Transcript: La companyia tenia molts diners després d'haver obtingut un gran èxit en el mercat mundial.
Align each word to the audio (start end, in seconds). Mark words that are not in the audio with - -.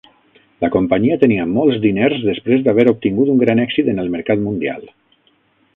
La 0.63 0.69
companyia 0.75 1.17
tenia 1.23 1.43
molts 1.51 1.77
diners 1.83 2.23
després 2.31 2.65
d'haver 2.67 2.87
obtingut 2.95 3.31
un 3.35 3.45
gran 3.45 3.63
èxit 3.69 3.93
en 3.95 4.05
el 4.05 4.13
mercat 4.17 4.45
mundial. 4.49 4.89